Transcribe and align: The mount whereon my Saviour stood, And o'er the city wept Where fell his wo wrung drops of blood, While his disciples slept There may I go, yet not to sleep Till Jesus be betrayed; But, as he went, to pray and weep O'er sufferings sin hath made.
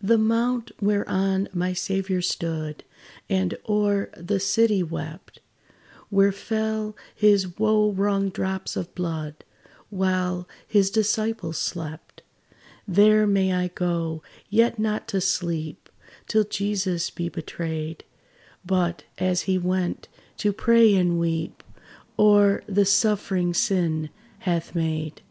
The 0.00 0.16
mount 0.16 0.70
whereon 0.80 1.48
my 1.52 1.72
Saviour 1.72 2.22
stood, 2.22 2.84
And 3.28 3.56
o'er 3.68 4.10
the 4.16 4.38
city 4.38 4.80
wept 4.84 5.40
Where 6.08 6.30
fell 6.30 6.94
his 7.16 7.58
wo 7.58 7.90
wrung 7.90 8.28
drops 8.28 8.76
of 8.76 8.94
blood, 8.94 9.42
While 9.90 10.46
his 10.68 10.88
disciples 10.92 11.58
slept 11.58 12.22
There 12.86 13.26
may 13.26 13.52
I 13.54 13.66
go, 13.66 14.22
yet 14.48 14.78
not 14.78 15.08
to 15.08 15.20
sleep 15.20 15.88
Till 16.28 16.44
Jesus 16.44 17.10
be 17.10 17.28
betrayed; 17.28 18.04
But, 18.64 19.02
as 19.18 19.42
he 19.50 19.58
went, 19.58 20.06
to 20.36 20.52
pray 20.52 20.94
and 20.94 21.18
weep 21.18 21.64
O'er 22.16 22.62
sufferings 22.84 23.58
sin 23.58 24.10
hath 24.42 24.76
made. 24.76 25.22